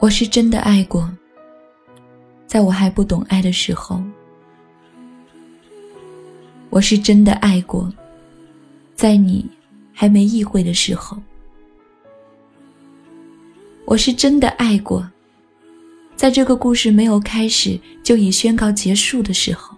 [0.00, 1.10] 我是真的爱过，
[2.46, 4.02] 在我还不懂爱的时候；
[6.68, 7.90] 我是真的爱过，
[8.94, 9.48] 在你
[9.94, 11.16] 还没意会的时候；
[13.86, 15.08] 我是真的爱过，
[16.16, 19.74] 在这个故事没有开始就已宣告结束的时候。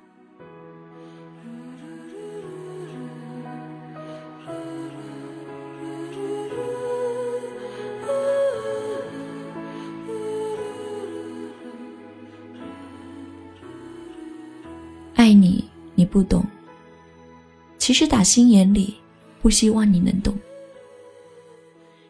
[17.97, 18.95] 实打心眼里，
[19.41, 20.37] 不希望你能懂，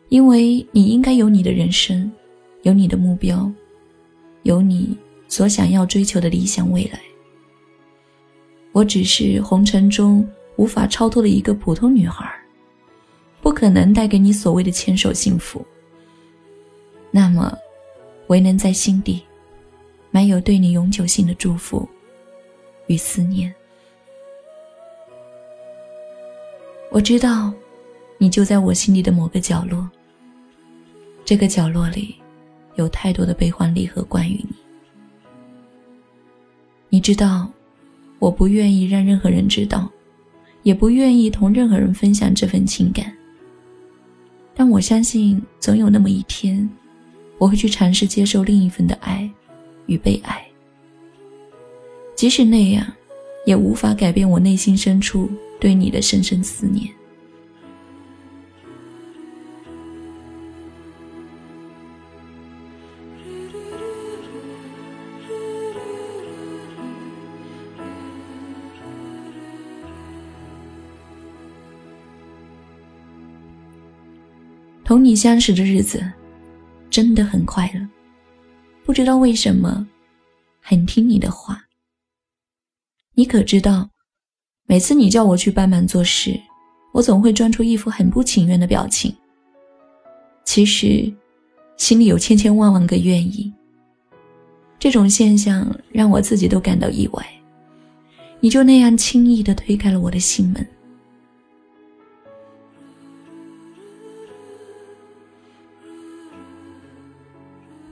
[0.09, 2.11] 因为你应该有你的人生，
[2.63, 3.51] 有你的目标，
[4.43, 4.97] 有你
[5.29, 7.01] 所想要追求的理想未来。
[8.73, 12.29] 我只是红尘中无法超脱的一个普通女孩，
[13.41, 15.65] 不可能带给你所谓的牵手幸福。
[17.11, 17.57] 那么，
[18.27, 19.23] 唯能在心底，
[20.11, 21.89] 满有对你永久性的祝福。
[22.89, 23.55] 与思念，
[26.91, 27.53] 我知道，
[28.17, 29.89] 你就在我心里的某个角落。
[31.25, 32.15] 这个角落里，
[32.77, 34.55] 有太多的悲欢离合关于你。
[36.89, 37.51] 你知道，
[38.19, 39.91] 我不愿意让任何人知道，
[40.63, 43.13] 也不愿意同任何人分享这份情感。
[44.55, 46.67] 但我相信，总有那么一天，
[47.37, 49.29] 我会去尝试接受另一份的爱
[49.87, 50.43] 与被爱。
[52.15, 52.87] 即使那样，
[53.45, 55.29] 也无法改变我内心深处
[55.61, 56.89] 对你的深深思念。
[74.85, 76.01] 同你相识的日子，
[76.89, 77.89] 真的很快乐。
[78.85, 79.85] 不知道为什么，
[80.61, 81.67] 很听你的话。
[83.15, 83.91] 你可知道，
[84.69, 86.39] 每次你叫我去帮忙做事，
[86.93, 89.15] 我总会装出一副很不情愿的表情。
[90.45, 91.13] 其实，
[91.77, 93.53] 心里有千千万万个愿意。
[94.79, 97.27] 这种现象让我自己都感到意外。
[98.41, 100.67] 你就那样轻易的推开了我的心门。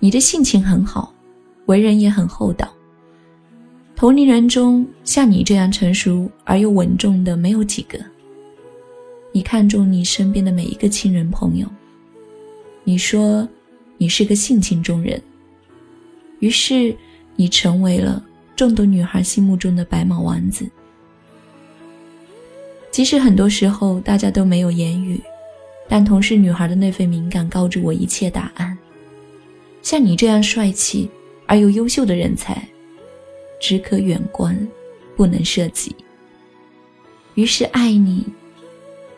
[0.00, 1.14] 你的性情很好，
[1.66, 2.68] 为人也很厚道。
[3.97, 7.99] 同龄人中，像你这样成熟而又稳重的没有几个。
[9.32, 11.66] 你看重你身边的每一个亲人朋友。
[12.82, 13.49] 你说，
[13.97, 15.21] 你是个性情中人。
[16.41, 16.94] 于是，
[17.37, 18.22] 你成为了
[18.56, 20.69] 众多女孩心目中的白马王子。
[22.91, 25.21] 即使很多时候大家都没有言语，
[25.88, 28.76] 但同是女孩的那份敏感告知我一切答案。
[29.82, 31.09] 像你这样帅气
[31.47, 32.69] 而又优秀的人才。
[33.66, 34.54] 只可远观，
[35.16, 35.97] 不能涉及。
[37.32, 38.26] 于是爱你，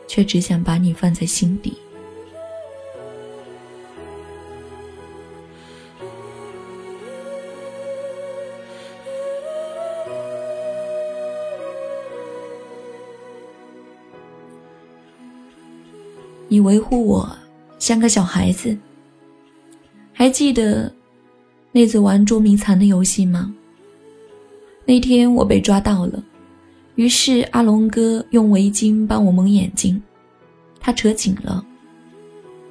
[0.07, 1.77] 却只想把你放在心底。
[16.47, 17.37] 你维护我，
[17.81, 18.79] 像个小孩子。
[20.13, 20.95] 还记得
[21.73, 23.53] 那次玩捉迷藏的游戏吗？
[24.89, 26.23] 那天我被抓到了，
[26.95, 30.01] 于是阿龙哥用围巾帮我蒙眼睛，
[30.79, 31.67] 他扯紧了，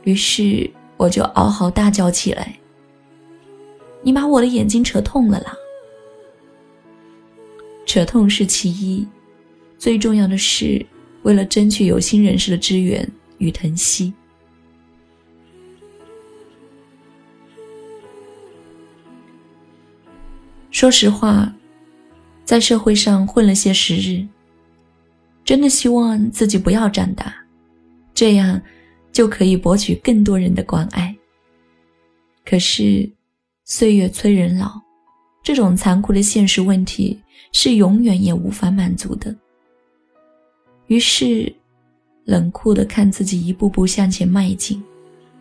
[0.05, 2.57] 于是我就嗷嚎大叫起来
[4.01, 5.53] ：“你把我的眼睛扯痛了啦！”
[7.85, 9.05] 扯痛是其一，
[9.77, 10.83] 最重要的是
[11.23, 13.05] 为了争取有心人士的支援
[13.39, 14.13] 与疼惜。
[20.71, 21.53] 说实话。
[22.45, 24.23] 在社会上混了些时日，
[25.43, 27.35] 真的希望自己不要长大，
[28.13, 28.61] 这样
[29.11, 31.13] 就可以博取更多人的关爱。
[32.45, 33.09] 可是，
[33.63, 34.79] 岁月催人老，
[35.43, 37.19] 这种残酷的现实问题
[37.51, 39.35] 是永远也无法满足的。
[40.85, 41.51] 于是，
[42.25, 44.83] 冷酷的看自己一步步向前迈进，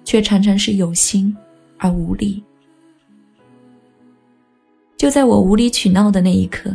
[0.05, 1.37] 却常常是有心
[1.77, 2.43] 而无力。
[4.97, 6.75] 就在我无理取闹的那一刻。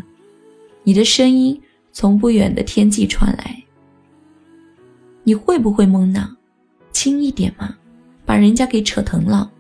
[0.90, 3.64] 你的声音从不远的天际传来。
[5.22, 6.36] 你会不会懵呢？
[6.92, 7.78] 轻一点嘛，
[8.26, 9.52] 把人家给扯疼了。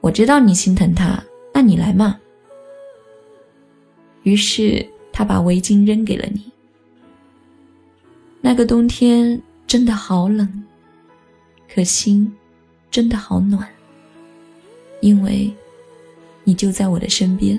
[0.00, 1.22] 我知道你心疼他，
[1.54, 2.18] 那你来嘛。
[4.24, 6.50] 于是他把围巾扔给了你。
[8.40, 10.64] 那个冬天真的好冷，
[11.72, 12.36] 可心
[12.90, 13.68] 真的好暖。
[15.00, 15.48] 因为
[16.42, 17.56] 你就在我的身边。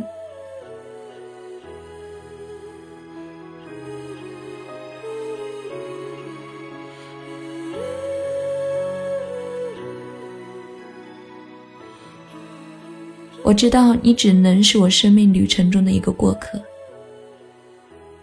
[13.44, 16.62] 我知道你只能是我生命旅程中的一个过客，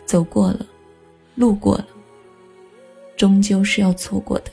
[0.06, 0.64] 走过了，
[1.34, 1.86] 路过了，
[3.16, 4.50] 终究是要错过的。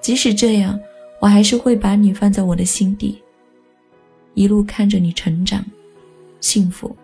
[0.00, 0.78] 即使这样，
[1.20, 3.20] 我还是会把你放在我的心底，
[4.34, 5.62] 一路看着你成长，
[6.40, 6.96] 幸福。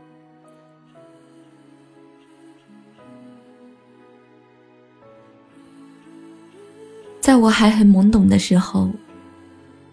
[7.20, 8.88] 在我还很懵懂的时候。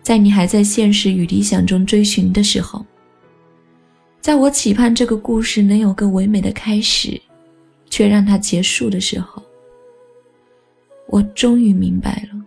[0.10, 2.84] 在你还在现实与理想中追寻的时候，
[4.20, 7.22] 在我期盼这个故事能有个唯美的开始，
[7.92, 9.40] 却让它结束的时候，
[11.10, 12.44] 我终于明白了，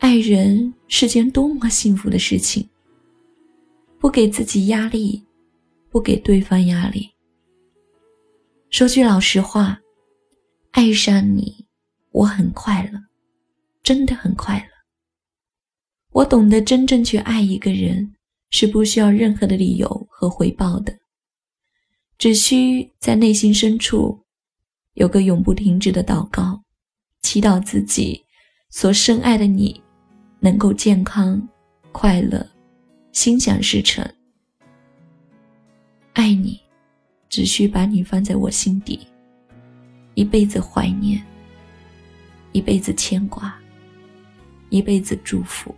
[0.00, 2.68] 爱人是件多么幸福的事情。
[4.00, 5.24] 不给自己压力，
[5.88, 7.08] 不给对方压力。
[8.70, 9.78] 说句老实话，
[10.72, 11.64] 爱上你，
[12.10, 12.98] 我很快乐，
[13.84, 14.69] 真的很快乐。
[16.20, 18.14] 我懂得，真正去爱一个人
[18.50, 20.94] 是不需要任何的理由和回报的，
[22.18, 24.22] 只需在内心深处
[24.92, 26.62] 有个永不停止的祷告，
[27.22, 28.22] 祈祷自己
[28.68, 29.82] 所深爱的你
[30.40, 31.48] 能够健康、
[31.90, 32.46] 快乐、
[33.12, 34.06] 心想事成。
[36.12, 36.60] 爱你，
[37.30, 39.00] 只需把你放在我心底，
[40.12, 41.24] 一辈子怀念，
[42.52, 43.58] 一辈子牵挂，
[44.68, 45.74] 一辈子祝福。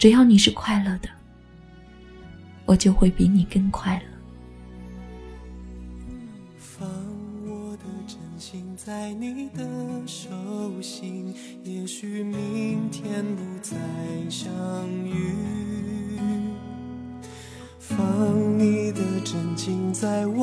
[0.00, 1.10] 只要你是快乐的，
[2.64, 4.02] 我就会比你更快乐。
[6.56, 6.88] 放
[7.46, 9.62] 我的真心在你的
[10.06, 10.30] 手
[10.80, 13.76] 心，也许明天不再
[14.30, 14.50] 相
[15.04, 15.34] 遇。
[17.78, 20.39] 放你的真情在我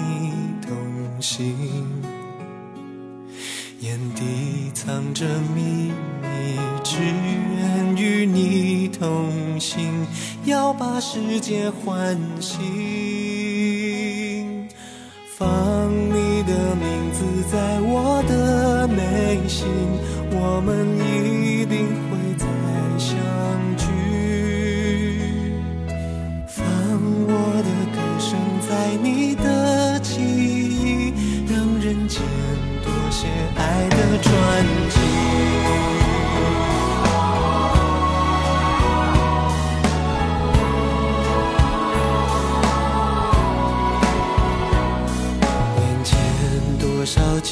[0.00, 0.32] 你
[0.66, 1.54] 同行？
[3.80, 5.24] 眼底藏着
[5.54, 6.28] 秘密，
[6.82, 10.06] 只愿与你同行，
[10.44, 12.60] 要把世界唤醒。
[15.38, 19.66] 放你的名字在我的内心，
[20.32, 21.29] 我们一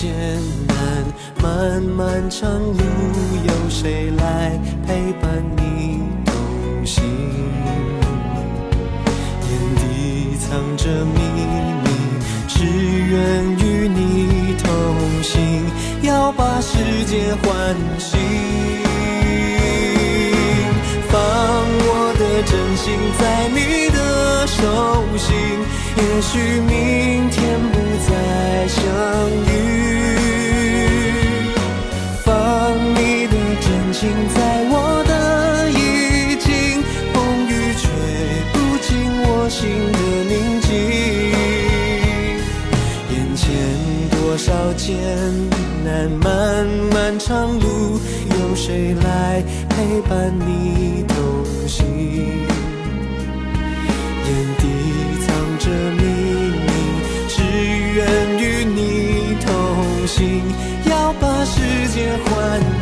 [0.00, 0.14] 艰
[0.68, 0.76] 难，
[1.42, 2.78] 漫漫长路，
[3.48, 4.56] 有谁来？
[4.86, 7.02] 陪伴你同行，
[9.42, 9.82] 眼底
[10.38, 11.18] 藏着秘
[11.82, 11.86] 密，
[12.46, 13.10] 只愿
[13.58, 14.70] 与你同
[15.20, 15.66] 行，
[16.02, 18.16] 要把世界唤醒。
[21.08, 22.86] 放我的真心
[23.18, 23.58] 在你
[23.90, 24.62] 的手
[25.18, 25.34] 心，
[25.96, 27.77] 也许明天不
[28.88, 28.96] 相
[29.30, 29.52] 遇。
[32.24, 32.32] 放
[32.94, 34.38] 你的真情在
[34.70, 34.72] 我
[35.04, 35.12] 的
[35.70, 35.76] 衣
[36.40, 36.48] 襟，
[37.12, 37.16] 风
[37.46, 37.84] 雨吹
[38.52, 38.88] 不进
[39.24, 39.28] 我。
[39.50, 39.60] 心
[39.92, 40.68] 的宁静，
[43.10, 43.46] 眼前
[44.10, 44.88] 多少艰
[45.84, 47.98] 难，漫漫长路，
[48.30, 51.16] 有谁来陪伴你同
[51.66, 52.47] 行？
[61.38, 61.60] 把时
[61.94, 62.77] 间换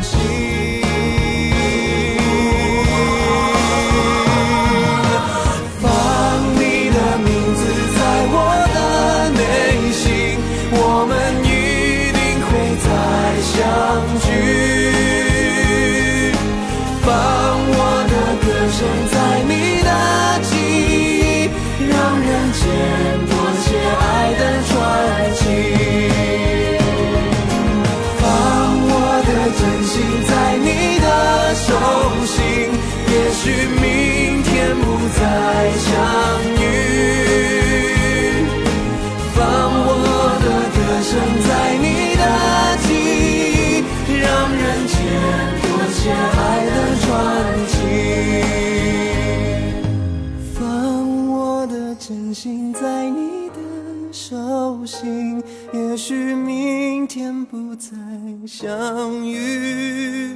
[58.58, 60.34] 相遇。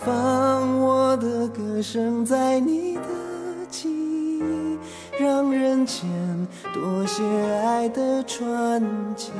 [0.00, 3.02] 放我的歌声在你的
[3.68, 4.78] 记忆，
[5.22, 6.08] 让人间
[6.72, 7.22] 多些
[7.62, 8.82] 爱的传
[9.14, 9.30] 奇。